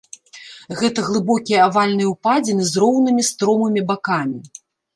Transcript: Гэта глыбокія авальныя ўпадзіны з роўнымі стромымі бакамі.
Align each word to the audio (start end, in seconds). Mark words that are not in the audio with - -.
Гэта 0.79 1.03
глыбокія 1.09 1.59
авальныя 1.67 2.09
ўпадзіны 2.15 2.63
з 2.73 2.85
роўнымі 2.87 3.29
стромымі 3.31 3.81
бакамі. 3.93 4.39